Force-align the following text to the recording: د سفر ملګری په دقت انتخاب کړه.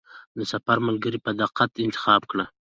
د 0.37 0.39
سفر 0.51 0.77
ملګری 0.87 1.19
په 1.25 1.31
دقت 1.41 1.71
انتخاب 1.85 2.21
کړه. 2.31 2.45